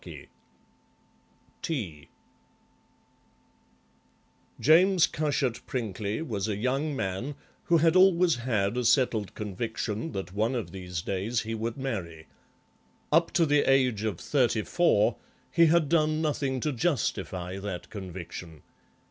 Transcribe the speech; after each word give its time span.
TEA 1.61 2.07
James 4.59 5.05
Cushat 5.05 5.61
Prinkly 5.67 6.23
was 6.27 6.47
a 6.47 6.55
young 6.55 6.95
man 6.95 7.35
who 7.65 7.77
had 7.77 7.95
always 7.95 8.37
had 8.37 8.77
a 8.77 8.83
settled 8.83 9.35
conviction 9.35 10.11
that 10.13 10.33
one 10.33 10.55
of 10.55 10.71
these 10.71 11.03
days 11.03 11.41
he 11.41 11.53
would 11.53 11.77
marry; 11.77 12.25
up 13.11 13.29
to 13.33 13.45
the 13.45 13.59
age 13.69 14.01
of 14.01 14.19
thirty 14.19 14.63
four 14.63 15.17
he 15.51 15.67
had 15.67 15.87
done 15.87 16.19
nothing 16.19 16.59
to 16.61 16.71
justify 16.73 17.59
that 17.59 17.91
conviction. 17.91 18.63